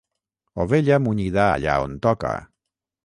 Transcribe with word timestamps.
Ovella 0.61 0.97
munyida 1.03 1.45
allà 1.57 1.73
on 1.85 1.93
toca. 2.03 2.33